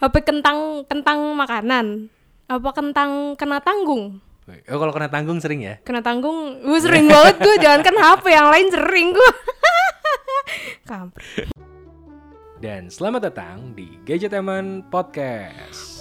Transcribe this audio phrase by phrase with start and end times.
[0.00, 2.08] HP kentang kentang makanan.
[2.48, 4.16] Apa kentang kena tanggung?
[4.48, 5.76] Oh kalau kena tanggung sering ya?
[5.84, 9.30] Kena tanggung, gue sering banget gue jangan kan HP yang lain sering gue.
[10.88, 11.52] Kampret.
[12.64, 16.00] Dan selamat datang di Gadgetemen Podcast.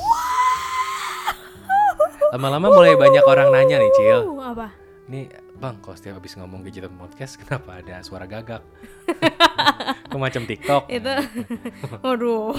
[2.31, 4.19] Lama-lama mulai banyak orang nanya nih, Cil.
[4.31, 4.71] Uh, apa?
[5.11, 5.27] Nih,
[5.59, 8.63] Bang, kalau setiap habis ngomong Gadgetemen Podcast, kenapa ada suara gagak?
[10.09, 10.87] Kok macam TikTok?
[10.87, 11.11] Itu
[12.07, 12.55] Waduh,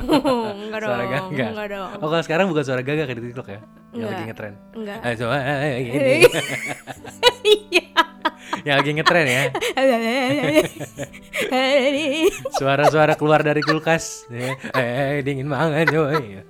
[0.52, 0.90] enggak dong.
[0.92, 1.48] suara gagak.
[1.56, 1.90] Enggak dong.
[1.96, 3.60] Oh, kalau sekarang bukan suara gagak kayak di TikTok ya?
[3.96, 4.54] Yang lagi ngetren.
[4.76, 4.98] Enggak.
[5.00, 6.12] Eh, coba eh, eh, gini.
[7.40, 7.84] Iya.
[8.68, 9.42] Yang lagi ngetren ya.
[12.52, 14.28] Suara-suara keluar dari kulkas.
[14.28, 16.44] Eh, eh, dingin banget, coy.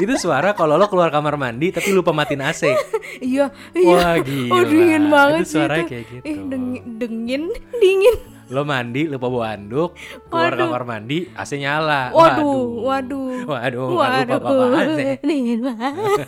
[0.00, 2.62] Itu suara kalau lo keluar kamar mandi tapi lupa matiin AC.
[3.20, 3.90] Iya, iya.
[3.90, 4.50] Wah, gila.
[4.50, 5.90] Oh, dingin banget Itu suaranya itu.
[5.90, 6.22] kayak gitu.
[6.24, 7.42] Ih, dengin, dingin,
[7.82, 8.16] dingin.
[8.48, 9.94] Lo mandi lupa bawa handuk,
[10.26, 10.66] keluar Waduh.
[10.66, 12.10] kamar mandi AC nyala.
[12.10, 13.44] Waduh, waduh.
[13.44, 15.00] Waduh, nggak lupa bawa AC.
[15.28, 16.18] dingin banget.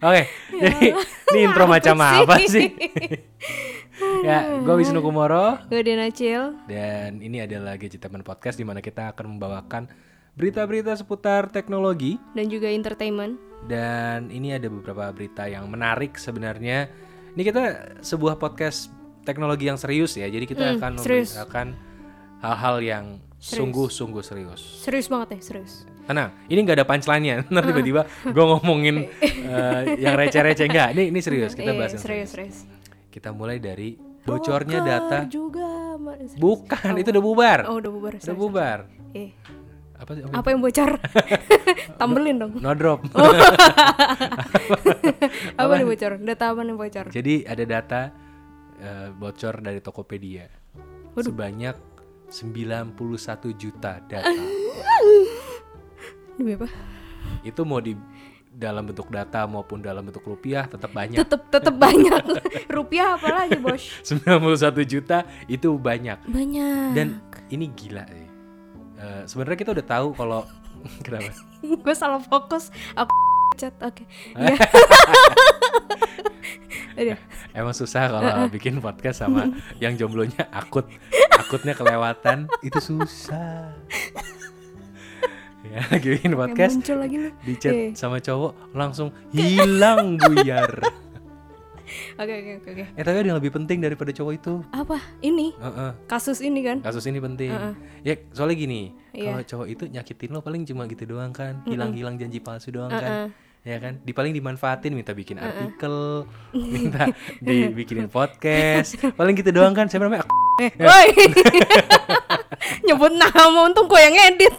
[0.00, 0.86] Oke, jadi
[1.32, 2.70] ini intro macam apa apa sih?
[4.20, 6.58] ya, gue Wisnu Kumoro Gue Dina Cil.
[6.66, 9.86] dan ini adalah Gadgetemen Podcast di mana kita akan membawakan
[10.34, 13.36] berita-berita seputar teknologi dan juga entertainment.
[13.62, 16.90] dan ini ada beberapa berita yang menarik sebenarnya.
[17.32, 17.62] Ini kita
[18.00, 18.90] sebuah podcast
[19.22, 21.30] teknologi yang serius ya, jadi kita Hmm, akan serius.
[21.30, 21.66] memberitakan
[22.40, 23.04] hal-hal yang
[23.38, 23.54] Serius.
[23.54, 24.62] sungguh-sungguh serius.
[24.82, 25.72] Serius banget ya, serius.
[26.02, 27.46] Tenang, ini nggak ada punchline-nya.
[27.54, 29.06] Ntar tiba-tiba gue ngomongin
[29.54, 30.88] eh, yang receh-receh enggak.
[30.92, 32.56] Ini ini serius, kita Iya, bahas yang serius, serius.
[32.66, 33.08] serius.
[33.08, 35.18] Kita mulai dari bocornya Bokar data.
[35.30, 35.70] juga.
[36.02, 36.34] Serius.
[36.34, 37.58] Bukan, itu udah bubar.
[37.66, 38.12] Oh, udah bubar.
[38.16, 38.78] Udah bubar.
[39.12, 39.30] Eh,
[40.02, 40.22] Apa sih?
[40.26, 40.90] apa yang bocor?
[42.00, 42.52] Tambelin dong.
[42.58, 43.06] No drop.
[45.52, 45.68] Oh.
[45.68, 46.12] Apa yang bocor?
[46.18, 47.06] Data apa yang bocor?
[47.14, 48.00] Jadi ada data
[48.82, 50.50] eh, bocor dari Tokopedia.
[51.14, 51.76] Sebanyak
[52.32, 52.98] 91
[53.54, 54.32] juta data.
[56.34, 56.68] Demi apa?
[57.46, 57.94] itu mau di
[58.52, 61.16] dalam bentuk data maupun dalam bentuk rupiah tetap banyak.
[61.16, 62.20] Tetep tetep banyak.
[62.76, 63.80] Rupiah apalagi, Bos?
[64.04, 66.20] 91 juta itu banyak.
[66.28, 66.90] Banyak.
[66.92, 68.31] Dan ini gila sih.
[69.02, 70.46] Eh, sebenarnya kita udah tahu kalau
[71.06, 71.34] kenapa?
[71.60, 72.70] gue salah fokus.
[72.94, 73.10] Aku
[73.60, 73.74] chat.
[73.80, 74.06] Oke.
[76.92, 77.16] Iya.
[77.56, 79.48] Emang susah kalau bikin podcast sama
[79.80, 80.84] yang jomblonya akut,
[81.32, 83.72] akutnya kelewatan itu susah.
[85.64, 87.30] ya, lagi bikin podcast muncul lagi lu.
[87.40, 87.96] di chat Iya.
[87.96, 90.84] sama cowok langsung hilang buyar.
[92.14, 92.84] Oke, oke, oke, oke.
[92.92, 94.54] Eh tapi ada yang lebih penting daripada cowok itu.
[94.70, 94.96] Apa?
[95.18, 95.90] Ini Heeh.
[96.04, 96.78] kasus ini kan?
[96.80, 97.50] Kasus ini penting.
[98.00, 99.32] Ya soalnya gini, Iya.
[99.32, 103.02] kalau cowok itu nyakitin lo paling cuma gitu doang kan, hilang-hilang janji palsu doang kan.
[103.02, 103.28] Heeh.
[103.62, 106.26] Ya kan, di paling dimanfaatin minta bikin artikel,
[106.74, 107.06] minta
[107.38, 109.86] dibikinin podcast, paling gitu doang kan.
[109.86, 110.26] Saya namanya
[110.60, 111.08] Eh, woi.
[112.84, 114.52] Nyebut nama untung gue yang edit.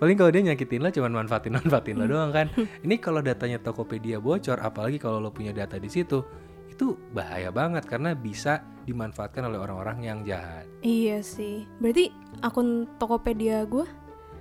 [0.00, 2.48] Paling kalau dia nyakitin lo cuma manfaatin manfaatin lo doang kan.
[2.84, 6.24] Ini kalau datanya Tokopedia bocor, apalagi kalau lo punya data di situ,
[6.72, 10.64] itu bahaya banget karena bisa dimanfaatkan oleh orang-orang yang jahat.
[10.80, 11.68] iya sih.
[11.78, 12.08] Berarti
[12.40, 13.84] akun Tokopedia gue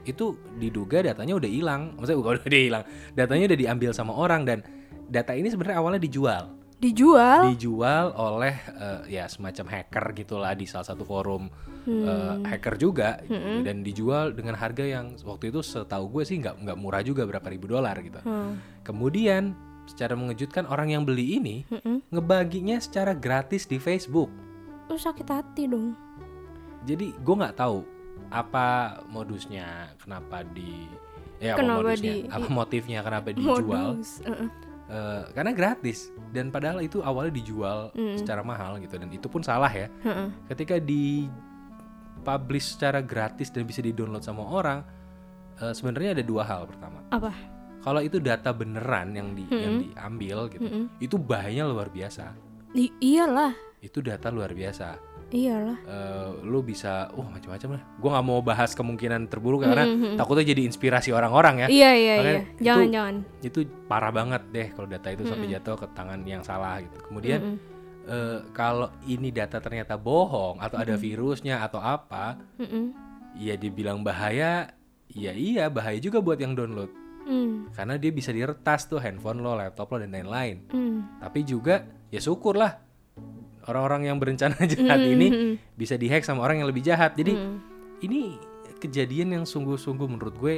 [0.08, 2.84] itu diduga datanya udah hilang maksudnya bukan udah hilang
[3.14, 4.64] datanya udah diambil sama orang dan
[5.12, 7.52] data ini sebenarnya awalnya dijual dijual.
[7.52, 11.48] dijual oleh eh, ya semacam hacker gitulah di salah satu forum
[11.80, 12.04] Hmm.
[12.04, 13.64] eh, hacker juga gitu.
[13.64, 17.44] dan dijual dengan harga yang waktu itu setahu gue sih nggak nggak murah juga berapa
[17.46, 18.60] ribu dolar gitu Hmm.
[18.82, 22.04] kemudian secara mengejutkan orang yang beli ini Mm-mm.
[22.10, 24.28] ngebaginya secara gratis di Facebook
[24.86, 25.96] Lu sakit hati dong.
[26.82, 27.82] jadi gue nggak tahu
[28.28, 28.68] apa
[29.08, 29.66] modusnya
[29.98, 30.86] kenapa di
[31.38, 33.66] ya apa Kenapa modusnya di- apa motifnya kenapa dijual
[33.96, 34.20] Modus.
[34.22, 34.50] Heeh.
[34.90, 39.70] Eh, karena gratis dan padahal itu awalnya dijual secara mahal gitu dan itu pun salah
[39.70, 40.34] ya Heeh.
[40.50, 41.30] ketika di
[42.20, 44.82] publish secara gratis dan bisa di download sama orang
[45.58, 47.30] eh, sebenarnya ada dua hal pertama Apa?
[47.80, 50.84] kalau itu data beneran yang di yang diambil gitu Mm-mm.
[50.98, 52.34] itu bahayanya luar biasa
[52.74, 53.54] I- iyalah.
[53.80, 54.98] itu data luar biasa
[55.30, 55.78] Iyalah.
[55.80, 59.86] eh, lu bisa uh macam-macam lah gue nggak mau bahas kemungkinan terburuk karena
[60.16, 62.42] takutnya jadi inspirasi orang-orang ya Iya iya Makanya iya.
[62.50, 63.16] itu- Jangan jangan.
[63.40, 67.62] itu parah banget deh kalau data itu sampai jatuh ke tangan yang salah gitu kemudian
[68.04, 72.86] eh, kalau ini data ternyata bohong atau ada virusnya atau apa Mm-mm.
[73.36, 74.74] ya dibilang bahaya
[75.08, 76.90] ya iya bahaya juga buat yang download
[77.22, 77.70] Hmm.
[77.70, 81.22] karena dia bisa diretas tuh handphone lo laptop lo dan lain-lain Hmm.
[81.22, 82.89] tapi juga ya syukurlah
[83.66, 85.28] orang-orang yang berencana jahat ini
[85.74, 87.60] bisa dihack sama orang yang lebih jahat jadi Hmm.
[88.00, 88.40] ini
[88.78, 90.56] kejadian yang sungguh-sungguh menurut gue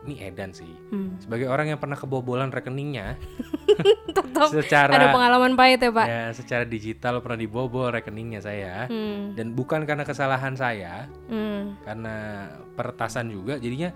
[0.00, 0.70] ini edan sih.
[0.88, 1.20] Hmm.
[1.20, 3.18] Sebagai orang yang pernah kebobolan rekeningnya,
[4.16, 6.06] Tetap secara ada pengalaman pahit ya, Pak.
[6.06, 8.86] ya secara digital pernah dibobol rekeningnya saya.
[8.88, 9.36] Hmm.
[9.36, 11.76] Dan bukan karena kesalahan saya, Hmm.
[11.82, 13.92] karena peretasan juga, jadinya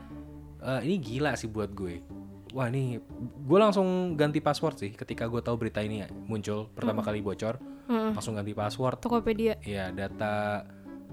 [0.61, 2.03] eh, ini gila sih buat gue.
[2.53, 3.01] Wah ini
[3.41, 7.57] gue langsung ganti password sih ketika gue tahu berita ini muncul pertama kali bocor,
[7.93, 8.13] Hmm.
[8.13, 8.99] langsung ganti password.
[8.99, 9.61] Tokopedia.
[9.61, 10.65] Ya data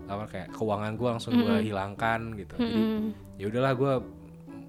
[0.05, 2.55] apa kayak keuangan gue langsung gue hilangkan gitu.
[2.55, 3.11] Jadi Hmm.
[3.35, 3.93] ya udahlah gue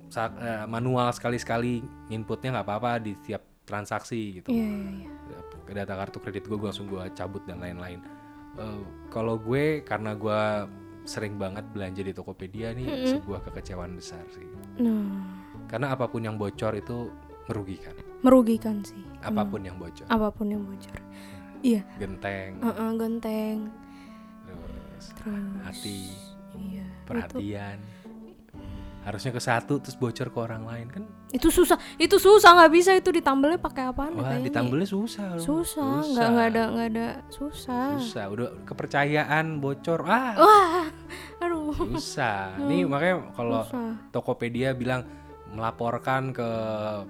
[0.06, 1.78] saat eh, manual sekali-sekali
[2.08, 5.38] inputnya nggak apa-apa di setiap transaksi gitu Iya, iya, iya.
[5.62, 8.02] ke data kartu kredit gue gue langsung gue cabut dan lain-lain
[8.52, 10.40] Eh, kalau gue karena gue
[11.00, 14.42] sering banget belanja di Tokopedia nih sebuah kekecewaan besar sih
[14.76, 15.22] Nah,
[15.64, 17.14] karena apa pun yang bocor itu
[17.46, 18.98] merugikan merugikan sih.
[19.22, 20.98] apa pun yang bocor Apa pun yang bocor.
[21.60, 23.56] Iya, genteng Heeh, genteng.
[24.46, 26.00] terus Terus hati
[26.56, 26.84] iya.
[27.04, 27.78] perhatian
[29.00, 31.80] harusnya ke satu terus bocor ke orang lain kan Itu susah.
[31.96, 34.50] Itu susah nggak bisa itu ditambelnya pakai apaan wah kayaknya.
[34.52, 35.40] ditambelnya susah loh.
[35.40, 37.96] Susah, nggak nggak ada nggak ada susah.
[37.96, 40.84] susah udah kepercayaan bocor ah Wah,
[41.42, 41.72] aduh.
[41.72, 43.62] susah nih makanya kalau.
[44.10, 45.06] Tokopedia bilang
[45.50, 46.46] melaporkan ke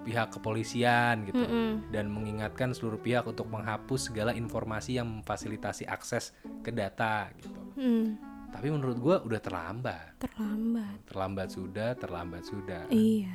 [0.03, 1.89] pihak kepolisian gitu Mm-mm.
[1.89, 7.61] dan mengingatkan seluruh pihak untuk menghapus segala informasi yang memfasilitasi akses ke data gitu.
[7.77, 8.17] Hmm,
[8.49, 10.19] Tapi menurut gua udah terlambat.
[10.19, 10.95] terlambat.
[11.05, 12.83] Terlambat sudah, terlambat sudah.
[12.89, 13.31] Iya.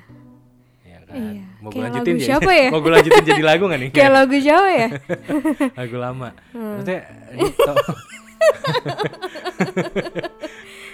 [0.81, 1.15] Ya kan?
[1.17, 1.43] Iya.
[1.59, 2.67] Mau gue lanjutin lagu jadi- siapa ya?
[2.73, 3.89] Mau gue lanjutin jadi lagu gak nih?
[3.89, 4.87] Kayak lagu Jawa ya?
[5.79, 6.29] lagu lama.
[6.49, 6.61] Hmm.
[6.77, 6.99] Maksudnya
[7.31, 7.75] ini, to-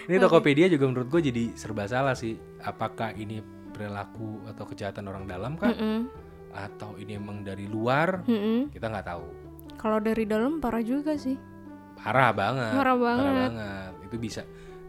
[0.08, 2.36] ini Tokopedia juga menurut gue jadi serba salah sih.
[2.60, 3.40] Apakah ini
[3.82, 5.74] perilaku atau kejahatan orang dalam kah?
[5.74, 6.06] Mm-mm.
[6.54, 8.22] Atau ini emang dari luar?
[8.30, 8.70] Mm-mm.
[8.70, 9.26] Kita nggak tahu.
[9.74, 11.34] Kalau dari dalam parah juga sih.
[11.98, 12.74] Parah banget.
[12.78, 13.50] Parah banget.
[13.50, 13.92] banget.
[14.06, 14.42] Itu bisa.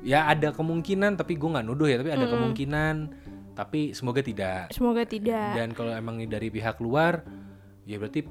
[0.04, 1.96] Ya ada kemungkinan, tapi gue nggak nuduh ya.
[1.96, 2.94] Tapi ada kemungkinan.
[3.52, 4.68] Tapi semoga tidak.
[4.68, 5.56] Semoga tidak.
[5.56, 7.24] Dan kalau emang ini dari pihak luar,
[7.84, 8.24] ya berarti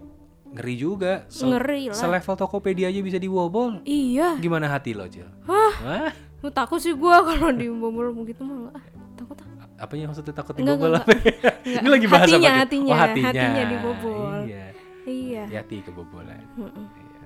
[0.52, 1.25] ngeri juga.
[1.25, 1.98] Se- Ngeri lah.
[1.98, 3.81] Selevel Tokopedia aja bisa dibobol.
[3.81, 4.38] Iya.
[4.38, 5.25] Gimana hati lo, Cil?
[5.46, 5.74] Hah?
[5.81, 6.10] Hah?
[6.42, 8.75] Lu takut sih gua kalau dibobol begitu mah enggak.
[8.75, 8.86] Ah,
[9.16, 9.38] takut
[9.81, 9.86] ah.
[9.89, 11.13] Apanya maksudnya takut dibobol enggak, apa?
[11.18, 11.56] Enggak.
[11.81, 12.54] Ini lagi bahas Hatinya, apa?
[12.54, 12.62] Cil?
[12.62, 13.28] hatinya, oh, hatinya.
[13.33, 14.39] hatinya dibobol.
[14.45, 14.66] Iya.
[15.01, 15.44] Iya.
[15.50, 16.44] Hati kebobolan.
[16.54, 16.86] Mm-mm.
[16.94, 17.22] Iya.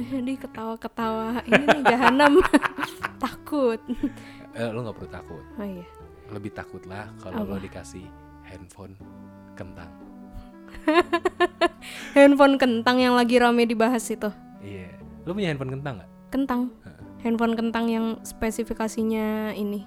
[0.16, 2.32] Jadi ketawa-ketawa ini nih jahanam.
[3.24, 3.80] takut.
[4.56, 5.44] Eh, lo nggak perlu takut.
[5.60, 5.84] Oh iya.
[6.32, 8.08] Lebih takut lah kalau lo dikasih
[8.48, 8.96] handphone
[9.52, 9.90] kentang.
[12.16, 14.32] Handphone kentang yang lagi rame dibahas itu.
[14.64, 14.96] Iya.
[15.28, 16.10] Lo punya handphone kentang nggak?
[16.32, 16.72] Kentang.
[17.20, 19.84] Handphone kentang yang spesifikasinya ini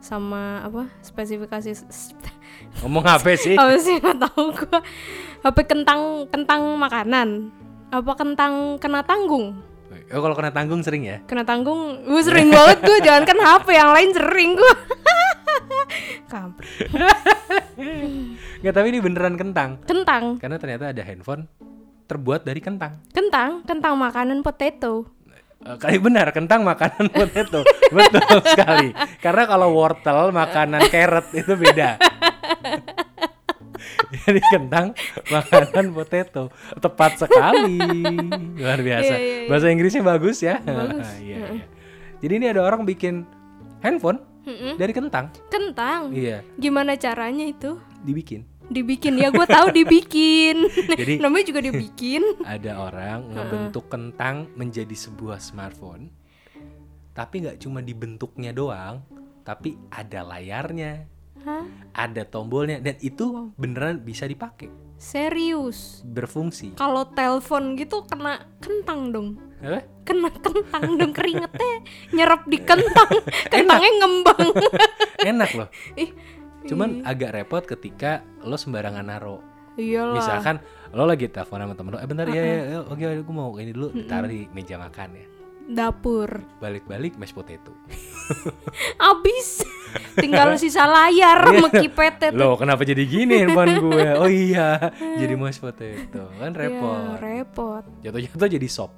[0.00, 0.88] sama apa?
[1.04, 1.76] Spesifikasi
[2.80, 3.52] Ngomong apa sih?
[3.52, 4.80] apa sih nggak tahu gua.
[5.44, 7.52] HP kentang kentang makanan.
[7.90, 9.60] Apa kentang kena tanggung?
[10.10, 11.18] Oh, kalau kena tanggung sering ya?
[11.26, 14.74] Kena tanggung, gue sering banget gue jangan kan HP yang lain sering gue.
[16.30, 16.70] Kampret.
[18.62, 19.82] Nggak, tapi ini beneran kentang.
[19.82, 21.46] Kentang, Karena ternyata ada handphone
[22.06, 23.02] terbuat dari kentang.
[23.10, 25.10] kentang, kentang makanan potato.
[25.60, 27.60] Eh, kali benar, kentang makanan potato.
[27.92, 28.96] Betul sekali.
[29.20, 32.00] Karena kalau wortel makanan carrot itu beda.
[34.24, 34.96] Jadi kentang
[35.28, 36.48] makanan potato.
[36.80, 37.76] Tepat sekali.
[38.56, 39.12] Luar biasa.
[39.12, 39.48] Iya, iya, iya.
[39.52, 40.56] Bahasa Inggrisnya bagus ya.
[40.64, 41.08] Bagus.
[41.20, 41.64] Iya, iya.
[42.20, 43.28] Jadi ini ada orang bikin
[43.84, 44.80] handphone Mm-mm.
[44.80, 45.28] dari kentang.
[45.52, 46.08] Kentang.
[46.12, 47.76] Iya, Gimana caranya itu?
[48.00, 48.48] dibikin.
[48.70, 50.70] Dibikin ya gue tahu dibikin.
[51.00, 52.22] Jadi Namanya juga dibikin.
[52.46, 56.08] ada orang ngebentuk kentang menjadi sebuah smartphone
[57.10, 59.02] tapi nggak cuma dibentuknya doang
[59.42, 61.04] tapi ada layarnya
[61.42, 61.66] Hah?
[61.92, 66.04] ada tombolnya dan itu beneran bisa dipakai Serius.
[66.06, 69.28] berfungsi Kalau telepon gitu kena kentang dong.
[69.60, 69.80] Apa?
[70.04, 71.72] Kena kentang dong keringetnya
[72.12, 73.08] nyerap di kentang.
[73.52, 74.44] Kentangnya ngembang.
[75.34, 76.12] enak loh Ih,
[76.62, 79.40] cuman agak repot ketika lo sembarangan naro
[79.74, 80.14] iyalah.
[80.14, 80.56] misalkan
[80.90, 83.70] lo lagi telepon sama temen lo eh bentar ya ya, ya oke aku mau ini
[83.70, 85.26] dulu ditaruh di meja makan ya
[85.70, 86.42] Dapur.
[86.58, 87.70] balik-balik mashed potato
[89.00, 89.62] Abis.
[90.14, 91.50] Tinggal sisa layar Iya.
[91.52, 92.38] sama kipetnya tuh.
[92.38, 94.06] Loh kenapa jadi gini handphone gue?
[94.16, 94.90] Oh iya,
[95.20, 97.18] jadi mashed potato kan Ya, repot.
[97.18, 97.84] repot.
[98.00, 98.94] Jatuh-jatuh jadi sop.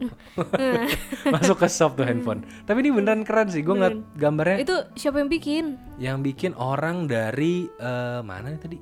[1.34, 2.44] Masuk ke sop tuh handphone.
[2.64, 3.60] Tapi ini beneran keren sih.
[3.60, 5.64] Gue ngeliat gambarnya Itu siapa yang bikin?
[6.00, 8.78] yang bikin orang dari eh, mana nih tadi?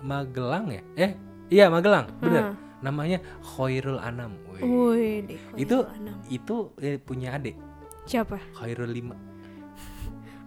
[0.00, 0.82] Magelang ya?
[0.96, 1.10] Eh,
[1.50, 2.54] iya Magelang, bener.
[2.80, 4.32] Namanya Khairul Anam.
[4.56, 5.28] Wih.
[5.54, 6.16] Itu Anam.
[6.28, 7.56] itu eh, punya adik
[8.04, 8.40] siapa?
[8.56, 9.29] Khairul 5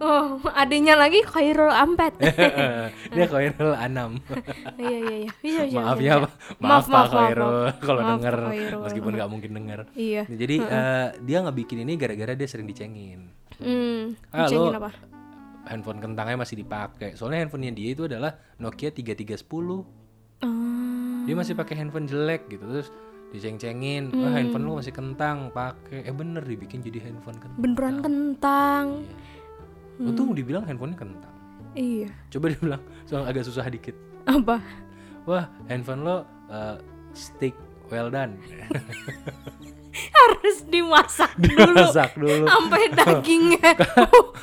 [0.03, 2.19] Oh, adanya lagi Khairul Ampet.
[3.15, 4.19] Dia Khairul Anam.
[4.75, 5.31] Iya iya iya.
[5.33, 6.15] Bisa, bisa, maaf bisa, ya.
[6.19, 6.31] Pak.
[6.60, 7.57] maaf, Pak Khairul
[7.88, 8.36] kalau Maaf, denger
[8.83, 9.79] meskipun nggak mungkin denger.
[9.93, 10.22] Iya.
[10.25, 13.31] Nah, Jadi eh, dia nggak bikin ini gara-gara dia sering dicengin.
[13.55, 14.91] Hmm, Ah, dicengin lo- apa?
[15.63, 17.15] handphone kentangnya masih dipakai.
[17.15, 19.88] Soalnya handphonenya dia itu adalah Nokia 3310.
[20.41, 22.67] Ah, Dia masih pakai handphone jelek gitu.
[22.67, 22.91] Terus
[23.31, 26.03] diceng-cengin, wah handphone lu masih kentang, pakai.
[26.03, 27.57] Eh bener dibikin jadi handphone kentang.
[27.57, 28.86] beneran kentang.
[29.95, 31.33] Untung dibilang handphonenya kentang.
[31.73, 32.09] Iya.
[32.29, 33.93] Coba dibilang soal agak susah dikit.
[34.23, 34.62] Apa?
[35.23, 36.77] Wah, handphone lo uh,
[37.12, 37.53] stick
[37.88, 38.38] well done.
[39.93, 41.77] Harus dimasak dulu.
[41.77, 42.45] Dimasak dulu.
[42.45, 43.77] Sampai dagingnya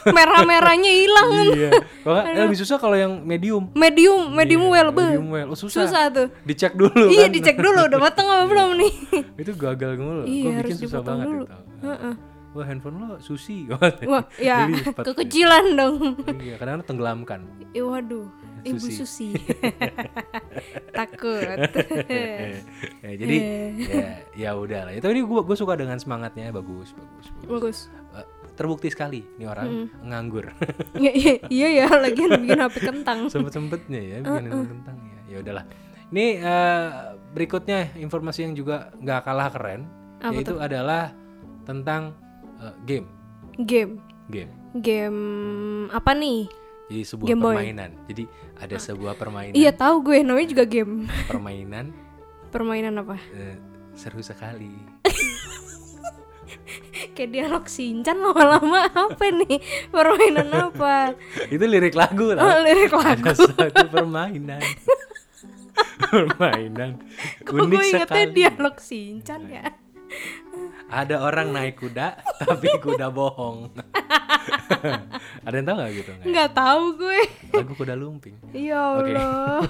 [0.07, 1.30] merah-merahnya hilang.
[1.50, 1.71] iya.
[2.00, 3.66] Kalau nggak, eh, lebih susah kalau yang medium.
[3.75, 4.88] Medium, medium Iya, well.
[4.95, 5.49] Medium well.
[5.50, 5.87] Oh, susah.
[5.87, 6.28] Susah tuh.
[6.47, 7.35] Dicek dulu Iya kan.
[7.35, 8.92] dicek dulu udah mateng apa belum nih.
[9.37, 10.23] itu gagal mulu.
[10.23, 11.42] Iya, Gua harus bikin susah banget dulu.
[11.42, 11.57] itu.
[11.83, 12.14] Heeh.
[12.50, 13.71] Wah, handphone lo susi.
[14.11, 14.66] Wah, ya
[14.99, 16.19] kekecilan dong.
[16.42, 17.40] iya, kadang-kadang tenggelamkan.
[17.71, 18.26] Ih, waduh,
[18.66, 18.92] Ibu Susi.
[18.99, 19.28] Susi.
[20.99, 21.47] Takut.
[23.07, 23.37] ya, jadi
[23.78, 24.92] ya ya udah lah.
[24.92, 27.26] Itu ini gua, gua suka dengan semangatnya bagus, bagus.
[27.30, 27.47] bagus.
[27.47, 27.78] Bagus.
[28.19, 28.26] Eh,
[28.59, 30.50] terbukti sekali nih orang nganggur.
[30.99, 33.19] Iya, iya, iya ya, lagian bikin HP kentang.
[33.30, 35.19] Sempet-sempetnya ya bikin handphone kentang ya.
[35.30, 35.64] Ya udahlah.
[36.11, 36.88] Ini eh,
[37.30, 39.87] berikutnya informasi yang juga nggak kalah keren
[40.19, 41.14] Apa yaitu adalah
[41.62, 42.19] tentang
[42.61, 43.07] eh, game.
[43.59, 43.93] Game.
[44.26, 44.52] Game.
[44.73, 45.21] Game
[45.90, 46.47] apa nih?
[46.87, 47.55] Jadi sebuah Game Boy.
[47.55, 47.90] permainan.
[48.05, 48.25] Jadi
[48.57, 49.55] ada sebuah permainan.
[49.55, 51.07] Iya tahu gue, namanya juga game.
[51.31, 51.90] Permainan
[52.49, 53.14] Permainan apa?
[53.31, 53.55] eh,
[53.93, 54.75] seru sekali.
[57.11, 59.59] Kayak dialog Shinchan lama-lama apa nih?
[59.88, 61.14] Permainan apa?
[61.55, 62.59] Itu lirik lagu Oh, tau.
[62.61, 63.23] lirik lagu.
[63.23, 64.59] Ada satu permainan.
[66.00, 66.99] permainan
[67.40, 68.35] Kok unik gue ingetnya sekali.
[68.35, 69.62] dialog Shinchan ya?
[70.90, 72.18] Ada orang naik kuda
[72.50, 73.70] tapi kuda bohong.
[75.47, 76.50] Ada yang tahu nggak gitu nggak?
[76.50, 77.20] Tahu gue.
[77.54, 78.35] Lagu kuda lumping.
[78.50, 79.14] Ya Oke.
[79.14, 79.62] Allah.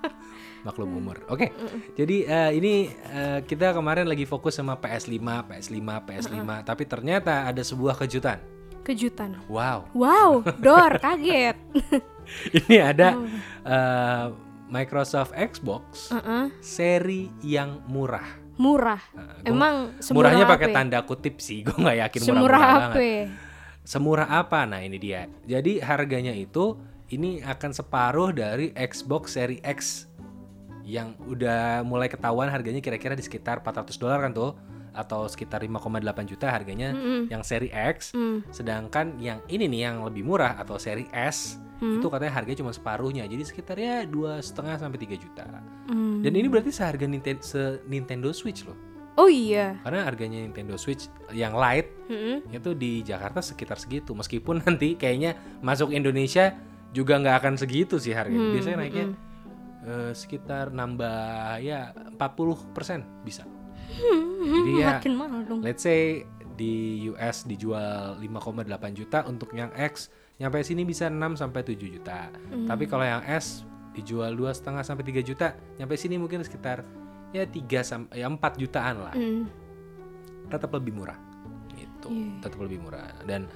[0.66, 1.22] Maklum umur.
[1.30, 1.54] Oke.
[1.94, 7.62] Jadi eh, ini eh, kita kemarin lagi fokus sama PS5, PS5, PS5, tapi ternyata ada
[7.62, 8.42] sebuah kejutan.
[8.82, 9.38] Kejutan.
[9.46, 9.86] Wow.
[9.94, 11.54] Wow, Dor kaget.
[12.50, 13.14] ini ada
[13.62, 14.26] eh,
[14.66, 16.50] Microsoft Xbox Heeh.
[16.58, 18.45] seri yang murah.
[18.56, 19.00] Murah.
[19.12, 22.80] Nah, gua- Emang semurah Murahnya pakai tanda kutip sih, gue nggak yakin Semurah murah-murah apa?
[22.90, 23.26] banget.
[23.82, 24.58] Semurah apa?
[24.64, 25.28] Nah ini dia.
[25.44, 26.74] Jadi harganya itu
[27.08, 30.10] ini akan separuh dari Xbox Series X
[30.82, 34.54] yang udah mulai ketahuan harganya kira-kira di sekitar 400 dolar kan tuh
[34.96, 36.96] atau sekitar 5,8 juta harganya
[37.28, 38.16] yang seri X.
[38.16, 38.40] Hmm.
[38.48, 42.00] Sedangkan yang ini nih yang lebih murah atau seri S Hmm.
[42.00, 43.28] itu katanya harganya cuma separuhnya.
[43.28, 45.44] Jadi sekitar ya dua setengah sampai 3 juta.
[45.92, 46.24] Hmm.
[46.24, 48.72] Dan ini berarti seharga Nintendo, se Nintendo Switch loh.
[49.16, 49.76] Oh iya.
[49.84, 52.48] Karena harganya Nintendo Switch yang Lite Mm-mm.
[52.52, 54.16] itu di Jakarta sekitar segitu.
[54.16, 56.56] Meskipun nanti kayaknya masuk Indonesia
[56.96, 58.40] juga nggak akan segitu sih harganya.
[58.40, 59.06] Hmm, Biasanya naiknya
[59.84, 63.44] eh, sekitar nambah ya 40% bisa.
[63.96, 65.60] Jadi ya Makin mahal dong.
[65.64, 66.22] let's say
[66.56, 72.28] di US dijual 5,8 juta untuk yang X nyampe sini bisa 6 sampai 7 juta.
[72.32, 72.68] Hmm.
[72.68, 73.64] Tapi kalau yang S
[73.96, 76.84] dijual dua setengah sampai 3 juta, nyampe sini mungkin sekitar
[77.32, 79.14] ya 3 sampai ya 4 jutaan lah.
[79.16, 79.48] Mm.
[80.52, 81.16] Tetap lebih murah.
[81.72, 82.08] Gitu.
[82.12, 82.44] Iya.
[82.44, 83.08] Tetap lebih murah.
[83.24, 83.48] Dan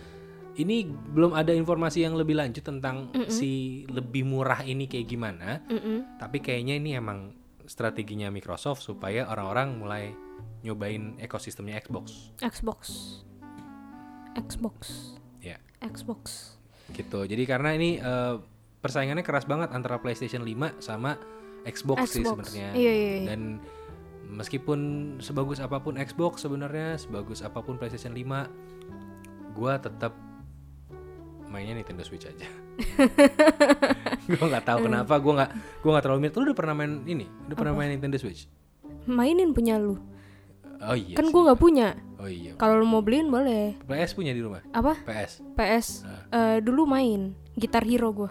[0.57, 5.61] ini belum ada informasi yang lebih lanjut tentang si lebih murah ini kayak gimana.
[5.69, 6.17] Mm-mm.
[6.17, 7.37] Tapi kayaknya ini emang
[7.69, 10.05] strateginya Microsoft supaya orang-orang mulai
[10.61, 12.35] nyobain ekosistemnya Xbox.
[12.41, 12.81] Xbox.
[14.37, 14.77] Xbox.
[15.41, 16.57] Ya, Xbox.
[16.91, 17.23] gitu.
[17.23, 18.35] Jadi karena ini eh,
[18.83, 21.15] persaingannya keras banget antara PlayStation 5 sama
[21.69, 22.51] Xbox, sih Xbox.
[22.51, 22.71] sebenarnya.
[22.75, 23.27] Iya, iya, iya.
[23.31, 23.61] Dan
[24.31, 24.81] meskipun
[25.21, 30.17] sebagus apa pun Xbox sebenarnya, sebagus apa pun PlayStation 5, gua tetap
[31.51, 32.49] mainnya Nintendo Switch aja.
[34.31, 35.51] gua nggak tahu kenapa gua nggak
[35.85, 36.35] gua nggak terlalu minat.
[36.35, 37.27] Lu udah pernah main ini?
[37.51, 38.49] Udah pernah main Nintendo Switch?
[39.05, 40.10] Mainin punya lu.
[40.81, 41.15] Oh iya.
[41.15, 41.89] kan gue nggak punya.
[42.17, 42.53] Oh iya.
[42.57, 43.77] Kalau lu mau beliin boleh.
[43.85, 44.65] PS punya di rumah?
[44.71, 44.97] Apa?
[45.05, 45.45] PS.
[45.53, 45.87] PS.
[46.05, 46.57] Ah.
[46.57, 48.31] Eh, dulu main Gitar Hero gue.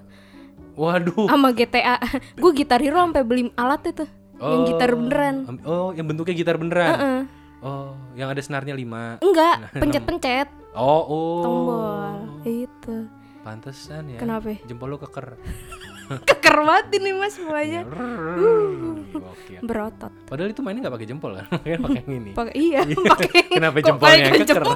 [0.73, 1.27] Waduh.
[1.27, 1.97] Sama GTA.
[2.41, 4.05] gue Gitar Hero sampai beli alat itu.
[4.39, 5.35] Yang gitar beneran.
[5.45, 6.89] Am- Oh, yang bentuknya gitar beneran.
[6.89, 7.19] Heeh.
[7.59, 9.19] Oh, yang ada senarnya 5.
[9.19, 11.43] Enggak, pencet-pencet Oh, oh.
[11.43, 12.15] tombol.
[12.47, 13.11] Itu.
[13.43, 14.19] Pantesan ya.
[14.19, 14.55] Kenapa?
[14.63, 15.35] Jempol lu keker.
[16.29, 17.81] Keker banget ini Mas semuanya.
[17.85, 19.59] Gokil.
[19.63, 20.11] Berotot.
[20.25, 21.45] Padahal itu mainnya nggak pakai jempol kan?
[21.49, 22.31] Pakai yang ini.
[22.33, 22.81] Pakai iya,
[23.13, 24.45] pakai Kenapa kok jempolnya keker?
[24.47, 24.75] jempol?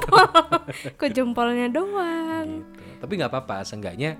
[0.97, 2.47] Kok jempolnya doang?
[2.61, 2.81] Gitu.
[3.03, 4.15] Tapi nggak apa-apa, seenggaknya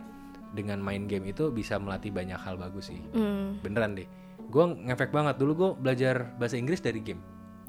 [0.54, 3.02] dengan main game itu bisa melatih banyak hal bagus sih.
[3.14, 3.58] Hmm.
[3.62, 4.06] Beneran deh.
[4.54, 7.22] Gue ngefek banget dulu gue belajar bahasa Inggris dari game.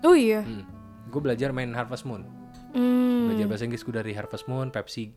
[0.05, 0.45] Oh iya.
[0.45, 0.69] Hmm.
[1.09, 2.25] Gue belajar main Harvest Moon.
[2.77, 3.31] Hmm.
[3.33, 5.09] Belajar bahasa Inggris gue dari Harvest Moon, Pepsi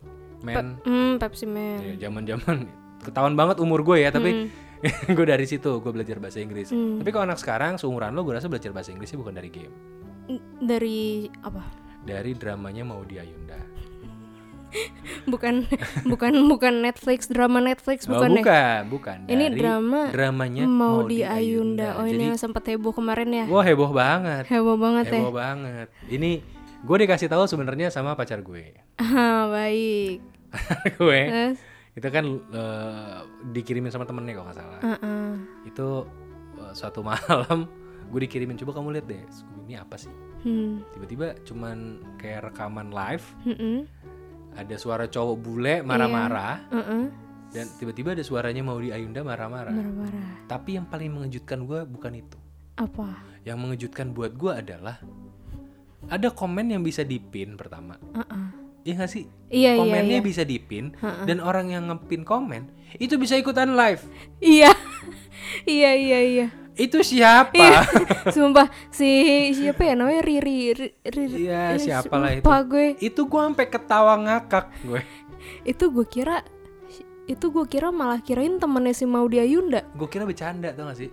[0.46, 0.80] Man.
[0.86, 1.82] Hmm, Pepsi Man.
[1.84, 4.52] Ya, zaman-zaman ketahuan banget umur gue ya, tapi
[5.18, 6.70] gue dari situ gue belajar bahasa Inggris.
[6.70, 7.00] Hmm.
[7.00, 9.74] Tapi kalau anak sekarang seumuran lo gue rasa belajar bahasa Inggrisnya bukan dari game,
[10.60, 11.64] Dari apa?
[12.04, 13.60] dari dramanya Maudy Ayunda.
[15.32, 15.64] bukan
[16.12, 18.44] bukan bukan Netflix drama Netflix Oh, bukan, deh.
[18.44, 19.18] bukan, bukan.
[19.28, 22.00] Ini Dari drama dramanya Maudi Ayunda.
[22.00, 23.46] Oh ini Jadi, yang sempat heboh kemarin ya.
[23.48, 24.44] wah heboh banget.
[24.48, 25.20] Heboh banget ya.
[25.24, 25.88] Heboh banget.
[26.08, 26.32] Ini
[26.78, 28.76] gue dikasih tahu sebenarnya sama pacar gue.
[29.00, 30.20] Ah, baik.
[30.96, 31.58] gue Terus,
[31.98, 33.18] itu kan eh,
[33.50, 34.80] dikirimin sama temennya kalau nggak salah.
[34.86, 35.30] uh-uh.
[35.66, 36.06] Itu
[36.62, 37.66] eh, suatu malam
[38.08, 39.20] gue dikirimin coba kamu lihat deh
[39.66, 40.14] ini apa sih?
[40.46, 40.86] Hmm.
[40.96, 41.78] Tiba-tiba cuman
[42.16, 43.84] kayak rekaman live Mm-mm.
[44.56, 47.04] ada suara cowok bule marah-marah Uh-uh.
[47.52, 49.74] dan tiba-tiba ada suaranya Maudi Ayunda marah-marah.
[49.76, 50.48] Marah-marah.
[50.48, 52.38] Tapi yang paling mengejutkan gue bukan itu.
[52.78, 53.18] Apa?
[53.44, 55.02] Yang mengejutkan buat gue adalah
[56.08, 58.00] ada komen yang bisa dipin pertama.
[58.16, 58.48] Uh-uh.
[58.88, 59.28] Iya gak sih?
[59.52, 60.24] Iya iya Komennya iya.
[60.24, 60.96] bisa dipin
[61.28, 64.00] dan orang yang ngepin komen itu bisa ikutan live.
[64.40, 64.72] Iya.
[65.68, 66.48] iya iya iya.
[66.72, 67.52] Itu siapa?
[67.52, 67.84] Iya.
[68.36, 69.10] Sumpah si
[69.52, 70.88] siapa ya namanya Riri Riri.
[71.04, 72.48] Riri- Iya, eh, siapalah itu.
[72.48, 72.88] lupa gue.
[72.98, 75.02] itu gue sampai ketawa ngakak gue.
[75.68, 76.48] Itu gue kira
[77.28, 79.84] itu gue kira malah kirain temennya si Maudi Ayunda.
[80.00, 81.12] Gue kira bercanda tau gak sih?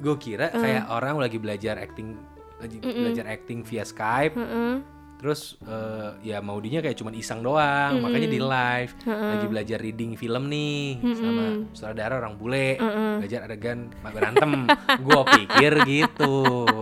[0.00, 2.16] Gue kira kayak orang lagi belajar acting
[2.56, 4.99] lagi belajar acting via Skype Heeh.
[5.20, 8.92] Terus eh, ya Maudinya kayak cuman iseng doang makanya di live.
[9.04, 11.42] Lagi belajar reading film nih sama
[11.76, 12.80] sutradara orang bule.
[13.20, 14.64] Belajar adegan berantem.
[15.04, 16.64] Gue pikir gitu.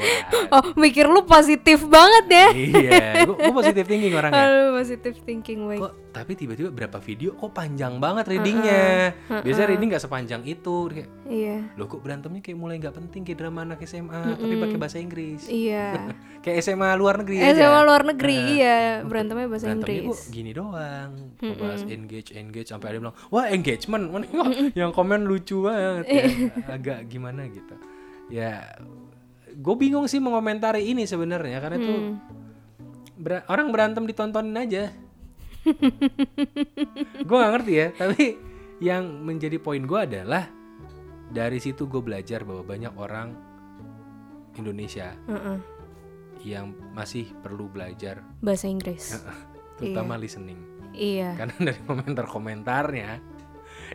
[0.48, 2.46] Oh, mikir lu positif banget ya.
[2.56, 4.44] iya gue positif thinking orangnya.
[4.48, 5.76] Aduh, positive thinking way.
[6.18, 11.56] Tapi tiba-tiba berapa video kok panjang banget readingnya biasanya reading nggak sepanjang itu kayak Iya.
[11.74, 15.46] loh kok berantemnya kayak mulai nggak penting kayak drama anak SMA tapi pakai bahasa Inggris
[15.46, 16.10] Iya.
[16.44, 17.80] kayak SMA luar negeri Eh, aja.
[17.80, 18.78] luar negeri, iya.
[19.00, 20.18] Berantemnya bahasa berantemnya Inggris.
[20.18, 24.04] kok gini doang bahas engage engage sampai ada yang bilang wah engagement
[24.74, 26.24] yang komen lucu banget ya.
[26.68, 27.74] agak gimana gitu
[28.28, 28.66] ya
[29.50, 32.14] gue bingung sih mengomentari ini sebenarnya karena itu Hmm.
[33.16, 34.92] ber- orang berantem ditontonin aja
[37.18, 38.24] gue gak ngerti ya tapi
[38.78, 40.46] yang menjadi poin gue adalah
[41.28, 43.28] dari situ gue belajar bahwa banyak orang
[44.54, 45.58] Indonesia Heeh.
[46.46, 49.18] yang masih perlu belajar Bahasa Inggris.
[49.76, 50.58] terutama listening
[50.90, 51.36] Iya.
[51.36, 53.38] karena dari komentar-komentarnya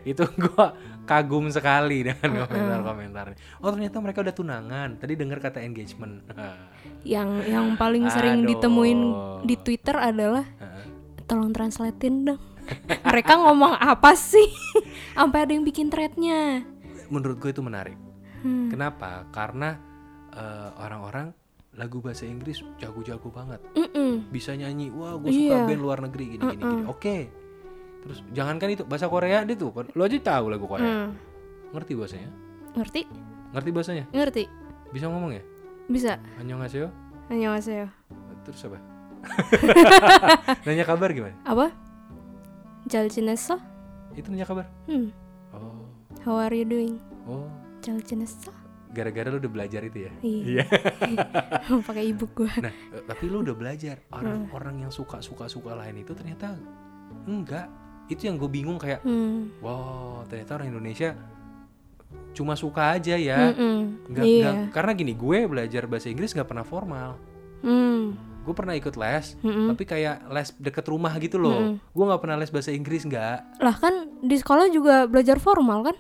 [0.02, 6.24] itu gua kagum sekali dengan komentar-komentarnya oh ternyata mereka udah tunangan tadi dengar kata engagement
[7.04, 8.50] Yang yang paling sering Aduh.
[8.56, 9.00] ditemuin
[9.44, 10.48] di Twitter adalah.
[11.24, 12.42] Tolong translatein dong.
[13.04, 14.48] Mereka ngomong apa sih?
[15.18, 16.64] Sampai ada yang bikin threadnya.
[17.06, 17.94] menurut gue itu menarik
[18.42, 18.68] Hmm.
[18.68, 19.78] kenapa karena
[20.30, 21.32] eh, orang-orang
[21.74, 24.28] lagu bahasa Inggris jago-jago banget Mm-mm.
[24.28, 25.66] bisa nyanyi wah gue suka Iya.
[25.66, 27.16] band luar negeri gini gini gini oke
[28.02, 31.10] terus jangankan itu bahasa Korea dia tuh lo aja tahu lagu Korea Hmm.
[31.72, 32.30] ngerti bahasanya
[32.74, 33.02] Ngerti?
[33.52, 34.44] ngerti bahasanya Ngerti?
[34.90, 35.44] bisa ngomong ya
[35.86, 36.14] Bisa.
[36.36, 36.90] annyeonghaseyo
[37.30, 37.88] Annyeonghaseyo.
[38.44, 38.80] terus apa
[40.68, 41.36] nanya kabar gimana?
[41.48, 41.72] Apa?
[42.88, 43.60] Jalcinesa?
[44.14, 44.68] Itu nanya kabar?
[44.86, 45.10] Hmm.
[45.56, 45.88] Oh.
[46.28, 47.00] How are you doing?
[47.28, 47.48] Oh.
[47.80, 48.52] Jalcinesa?
[48.94, 50.12] Gara-gara lu udah belajar itu ya?
[50.22, 50.64] Iya.
[51.10, 51.76] iya.
[51.88, 52.52] Pakai ibu gua.
[52.62, 52.74] Nah,
[53.10, 54.06] tapi lu udah belajar.
[54.12, 54.22] Hmm.
[54.22, 56.54] Orang-orang yang suka-suka-suka lain itu ternyata
[57.26, 57.68] enggak.
[58.12, 59.64] Itu yang gue bingung kayak, hmm.
[59.64, 61.16] wow ternyata orang Indonesia
[62.36, 63.50] cuma suka aja ya.
[63.50, 63.80] Mm -mm.
[64.12, 64.42] Nggak, yeah.
[64.44, 64.70] nggak, iya.
[64.76, 67.16] karena gini, gue belajar bahasa Inggris nggak pernah formal.
[67.64, 69.72] Hmm gue pernah ikut les Mm-mm.
[69.72, 73.76] tapi kayak les deket rumah gitu loh gue nggak pernah les bahasa Inggris nggak Lah
[73.76, 75.96] kan di sekolah juga belajar formal kan?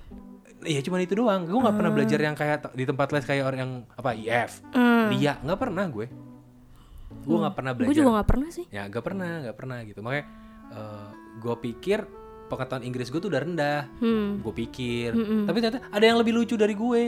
[0.63, 1.43] Iya cuma itu doang.
[1.43, 5.11] Gue nggak pernah belajar yang kayak di tempat les kayak orang yang apa IF, Hmm.
[5.11, 6.07] Lia nggak pernah gue.
[7.19, 7.97] Gue nggak pernah Gue belajar.
[7.99, 8.65] juga nggak pernah sih.
[8.71, 9.99] Ya nggak pernah, nggak pernah gitu.
[9.99, 10.23] Makanya
[11.35, 11.99] gue pikir
[12.47, 13.79] pengetahuan Inggris gue tuh udah rendah.
[13.99, 14.39] Hmm.
[14.39, 15.11] Gue pikir.
[15.15, 17.03] Tapi ternyata ada yang lebih lucu dari gue.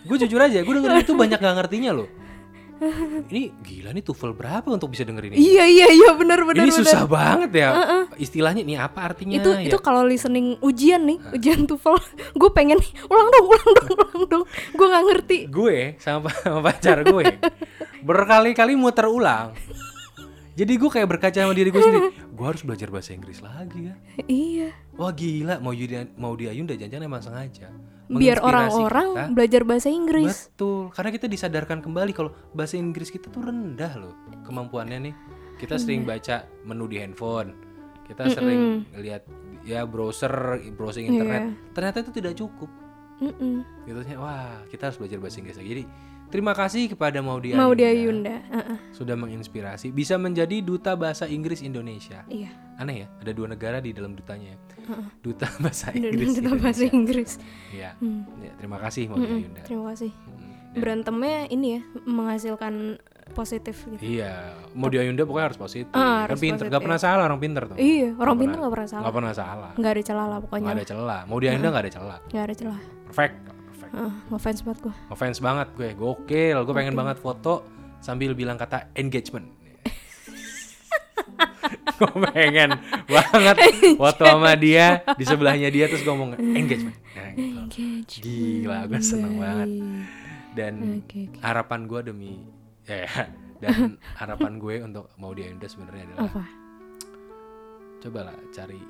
[0.00, 2.08] Gue jujur aja, gue dengerin itu banyak gak ngertinya loh.
[3.32, 5.40] Ini gila nih TOEFL berapa untuk bisa dengerin ini?
[5.40, 6.80] Iya iya iya benar benar ini benar.
[6.80, 7.68] susah banget ya.
[8.16, 9.36] Istilahnya nih apa artinya?
[9.36, 9.68] Itu ya?
[9.68, 11.96] itu kalau listening ujian nih, ujian TOEFL,
[12.40, 14.44] gue pengen ulang dong, ulang dong, ulang dong.
[14.72, 15.38] Gue nggak ngerti.
[15.50, 17.24] gue sama, sama pacar gue
[18.00, 19.52] berkali-kali muter ulang.
[20.56, 22.08] Jadi gue kayak berkaca sama diri gue sendiri.
[22.32, 23.94] Gue harus belajar bahasa Inggris lagi ya.
[24.24, 24.68] Iya.
[24.96, 25.88] Wah gila, mau di
[26.20, 27.72] mau di Ayunda jangan emang sengaja.
[28.10, 30.50] Biar orang-orang belajar bahasa Inggris.
[30.50, 35.14] Betul, karena kita disadarkan kembali kalau bahasa Inggris kita tuh rendah loh kemampuannya nih.
[35.62, 37.54] Kita sering baca menu di handphone,
[38.08, 39.28] kita sering lihat
[39.62, 41.54] ya browser, browsing internet.
[41.76, 42.66] Ternyata itu tidak cukup.
[43.20, 43.62] Mm-mm.
[43.84, 45.68] Gitu wah kita harus belajar bahasa Inggris lagi.
[45.70, 45.84] Jadi
[46.30, 48.36] terima kasih kepada Maudi Mau dia Ayunda Yunda.
[48.48, 48.76] Heeh.
[48.90, 52.24] sudah menginspirasi bisa menjadi duta bahasa Inggris Indonesia.
[52.26, 52.48] Iya.
[52.76, 54.56] Aneh ya, ada dua negara di dalam dutanya.
[54.56, 54.58] ya.
[55.20, 56.40] Duta bahasa Inggris.
[56.40, 57.30] Duta bahasa Inggris.
[57.70, 57.92] Iya.
[58.00, 58.24] Hmm.
[58.40, 59.60] Ya, terima kasih Maudi Ayunda.
[59.62, 60.10] Terima kasih.
[60.10, 60.48] Hmm.
[60.70, 64.02] Berantemnya ini ya menghasilkan positif gitu.
[64.18, 65.90] Iya, mau di Ayunda pokoknya harus positif.
[65.92, 66.74] Ah, kan harus pinter, positif.
[66.74, 67.76] gak pernah salah orang pinter tuh.
[67.76, 69.02] Iya, orang Nggak pintar pernah- nggak pernah salah.
[69.02, 69.70] Nggak pernah salah.
[69.74, 70.62] Nggak ada celah lah pokoknya.
[70.64, 71.20] Nggak ada celah.
[71.26, 72.18] Mau di Ayunda nggak ada celah.
[72.26, 72.80] Nggak ada celah.
[73.10, 73.34] Perfect.
[73.42, 73.92] Perfect.
[73.92, 74.94] Heeh, ngefans banget gue.
[75.10, 76.58] Ngefans banget gue, gokil.
[76.62, 77.66] Gue pengen banget foto
[77.98, 79.50] sambil bilang kata engagement.
[82.00, 83.56] gue pengen banget
[83.98, 86.96] foto sama dia di sebelahnya dia terus gue ngomong engagement.
[87.12, 87.60] Nah, gitu.
[87.66, 88.14] Engage.
[88.22, 89.68] Gila, gue seneng banget.
[90.50, 91.38] Dan Oke, oke.
[91.42, 92.32] harapan gue demi
[92.82, 93.06] ya
[93.62, 96.44] dan harapan gue untuk mau di Ayunda sebenarnya adalah Apa?
[98.00, 98.80] cobalah cari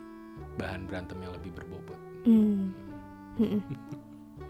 [0.57, 2.01] bahan berantem yang lebih berbobot.
[2.25, 2.73] Hmm.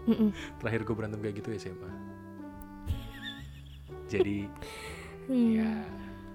[0.03, 0.29] Mm-mm.
[0.29, 0.29] Mm-mm.
[0.57, 1.89] Terakhir gue berantem kayak gitu SMA.
[4.07, 4.43] Jadi
[5.25, 5.53] Hmm.
[5.55, 5.69] ya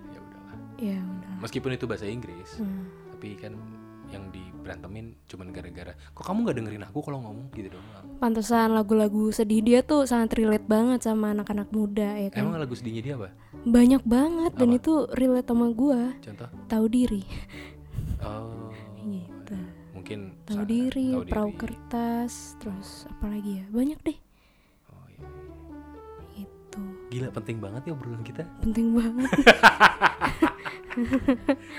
[0.08, 0.56] ya udahlah.
[0.78, 1.34] Ya udah.
[1.42, 2.88] Meskipun itu bahasa Inggris, Hmm.
[3.10, 3.52] tapi kan
[4.06, 8.06] yang diberantemin cuman gara-gara kok kamu nggak dengerin aku kalau ngomong gitu doang.
[8.16, 12.46] Pantesan lagu-lagu sedih dia tuh sangat relate banget sama anak-anak muda ya kan.
[12.46, 13.34] Emang lagu sedihnya dia apa?
[13.66, 14.78] Banyak banget dan Apa?
[14.78, 16.14] itu relate sama gua.
[16.22, 16.48] Contoh?
[16.70, 17.22] Tahu diri.
[18.22, 18.70] Oh.
[19.02, 19.35] Gitu.
[20.06, 21.58] Mungkin Tahu sa- diri, tahu perahu diri.
[21.58, 23.64] kertas, terus apa lagi ya?
[23.68, 24.18] Banyak deh.
[24.86, 25.26] Oh, iya.
[26.36, 26.80] Gitu.
[27.10, 28.46] Gila penting banget ya obrolan kita.
[28.60, 29.30] Penting banget.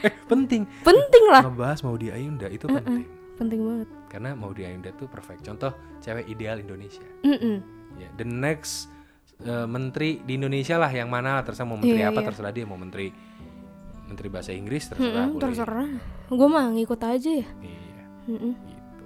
[0.03, 0.69] Eh, penting.
[0.83, 1.41] Penting lah.
[1.41, 3.01] Ngebahas mau di Ayunda itu penting.
[3.33, 3.87] Penting banget.
[4.07, 5.41] Karena mau di Ayunda tuh perfect.
[5.41, 7.01] Contoh cewek ideal Indonesia.
[7.23, 7.57] Mm-mm.
[7.95, 8.93] Ya, the next
[9.41, 12.27] uh, menteri di Indonesia lah yang mana terserah mau menteri Iya, apa iya.
[12.27, 13.09] terserah dia mau menteri
[14.05, 15.41] menteri bahasa Inggris terserah boleh.
[15.41, 15.89] terserah.
[16.27, 17.47] Gue mah ngikut aja ya.
[17.57, 17.79] Iya,
[18.27, 18.53] Mm-mm.
[18.53, 19.05] gitu.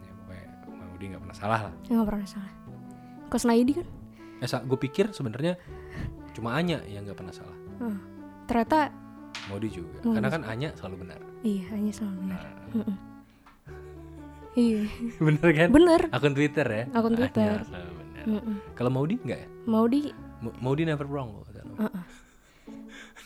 [0.00, 0.46] Ya pokoknya
[0.80, 1.74] mau dia nggak pernah salah lah.
[1.84, 2.52] Nggak pernah salah.
[3.26, 3.86] Kos Naidi kan?
[4.38, 5.54] Eh, gue pikir sebenarnya
[6.32, 7.56] cuma Anya yang nggak pernah salah.
[7.78, 7.98] Ah,
[8.46, 8.90] ternyata
[9.46, 9.98] Maudi juga.
[10.00, 10.14] Maudi.
[10.14, 11.20] Karena kan Anya selalu benar.
[11.42, 12.40] iya hanya sama benar.
[12.40, 12.96] Nah, Mm-mm.
[14.54, 14.86] Iya,
[15.26, 15.68] bener kan?
[15.68, 16.00] bener.
[16.08, 16.84] Akun Twitter ya.
[16.94, 17.58] Akun Twitter.
[17.58, 18.24] Anya selalu benar.
[18.72, 19.48] Kalau Maudi nggak ya?
[19.66, 21.42] Mau di Mo- Maudi never wrong kok.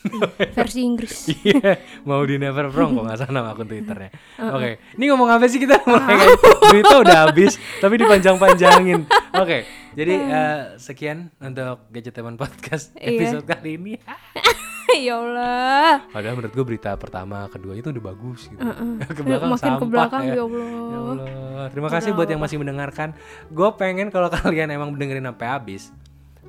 [0.57, 1.27] versi Inggris.
[1.43, 4.09] Iya, mau di never wrong kok nggak salah nama akun twitternya.
[4.55, 6.37] Oke, ini ngomong apa sih kita mulai kayak
[6.71, 9.05] berita udah habis, tapi dipanjang-panjangin.
[9.35, 13.19] Oke, jadi eh, sekian untuk Gadget Teman Podcast Iya.
[13.19, 13.93] episode kali ini.
[15.05, 16.01] ya Allah.
[16.09, 18.57] Padahal menurut gue berita pertama, kedua itu udah bagus gitu.
[19.17, 20.35] ke Makin sampah ke belakang ya.
[20.39, 20.65] ya Allah.
[20.65, 21.65] Ya Allah.
[21.69, 23.13] Terima kasih buat yang masih mendengarkan.
[23.53, 25.93] Gue pengen kalau kalian emang dengerin sampai habis,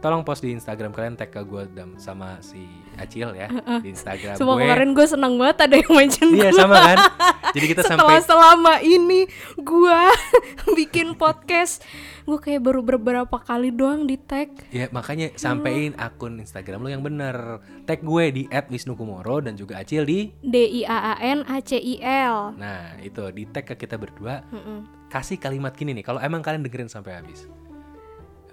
[0.00, 2.64] tolong post di Instagram kalian tag ke gue dan sama si
[2.96, 4.64] Acil ya di Instagram Semua gue.
[4.64, 6.58] kemarin gue senang banget ada yang mention Iya gua.
[6.58, 6.98] sama kan.
[7.50, 9.20] Jadi kita Setelah sampai selama ini
[9.58, 10.08] gua
[10.78, 11.82] bikin podcast,
[12.22, 14.48] gue kayak baru beberapa kali doang di tag.
[14.68, 17.58] ya makanya sampein akun Instagram lo yang bener.
[17.84, 20.30] Tag gue di @wisnukumoro dan juga Acil di.
[20.40, 22.54] D I A A N A C I L.
[22.54, 24.46] Nah itu di tag ke kita berdua.
[24.46, 24.86] Mm-mm.
[25.08, 26.06] Kasih kalimat gini nih.
[26.06, 27.50] Kalau emang kalian dengerin sampai habis.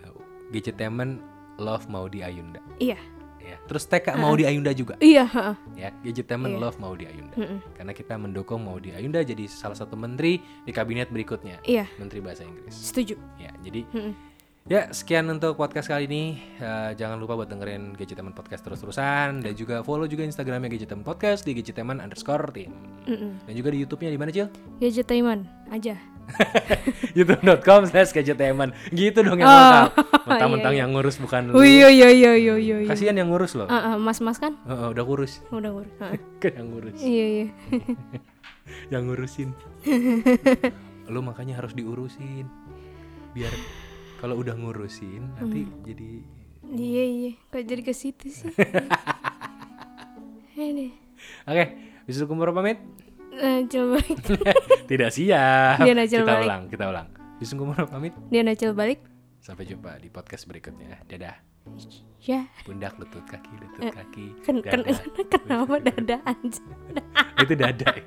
[0.02, 0.18] Uh,
[0.50, 1.22] Gadgetainment
[1.58, 2.62] love Maudi Ayunda.
[2.78, 2.98] Iya,
[3.40, 3.56] Ya.
[3.64, 5.00] Terus tag Kak Maudi Ayunda juga.
[5.00, 5.24] iya.
[5.24, 5.56] heeh.
[5.80, 6.60] Ya, Gadgetainment Iya.
[6.60, 7.32] love Maudi Ayunda.
[7.32, 7.64] Mm-mm.
[7.74, 11.64] Karena kita mendukung Maudi Ayunda jadi salah satu menteri di kabinet berikutnya.
[11.64, 12.76] Iya, Menteri Bahasa Inggris.
[12.76, 13.16] setuju.
[13.40, 14.14] Ya, jadi Mm-mm.
[14.68, 16.24] Ya, sekian untuk podcast kali ini.
[16.60, 21.48] Eh, jangan lupa buat dengerin Gadgeteman Podcast terus-terusan dan juga follow juga Instagramnya Gadgeteman Podcast
[21.48, 22.76] di Gadgeteman underscore team.
[23.08, 23.48] Mm-mm.
[23.48, 24.52] Dan juga di YouTube-nya di mana, Cil?
[24.84, 25.96] Gadgetaiman aja.
[27.18, 28.76] youtube.com slash gadgeteman.
[28.92, 29.92] Gitu dong yang Oh, lengkap.
[30.30, 30.84] Mentang-mentang iya, iya.
[30.86, 31.66] yang ngurus bukan Oh lu.
[31.66, 32.76] iya iya iya iya iya.
[32.84, 32.90] iya.
[32.90, 33.68] Kasihan yang ngurus loh.
[33.68, 34.56] Ah, ah, mas-mas kan?
[34.64, 35.40] Heeh, udah kurus.
[35.50, 35.92] Udah udah.
[36.04, 36.20] Heeh.
[36.44, 37.00] Kan yang ngurus.
[37.00, 37.48] Iya iya.
[38.94, 39.50] yang ngurusin.
[41.08, 42.46] lu makanya harus diurusin.
[43.32, 43.54] Biar
[44.20, 46.12] kalau udah ngurusin nanti jadi
[46.68, 47.32] Iya iya.
[47.48, 48.52] Kok jadi ke situ sih?
[50.54, 50.92] Ini.
[51.48, 51.64] Oke,
[52.04, 52.82] bisa kumur pamit?
[53.38, 54.18] Uh, balik.
[54.90, 55.78] Tidak siap.
[55.86, 56.46] Dia kita balik.
[56.50, 57.08] ulang, kita ulang.
[57.38, 58.14] Disunggu mau pamit.
[58.34, 59.06] Dia Nacil balik.
[59.38, 61.06] Sampai jumpa di podcast berikutnya.
[61.06, 61.38] Dadah.
[62.26, 62.50] Ya.
[62.66, 64.26] Pundak, lutut, kaki, lutut, uh, kaki.
[64.42, 64.58] Ken.
[64.66, 64.82] Ken
[65.32, 66.64] kenapa dada anjir
[67.40, 68.04] Itu dada ya.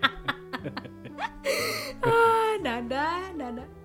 [2.10, 3.06] ah, dada,
[3.38, 3.79] dada.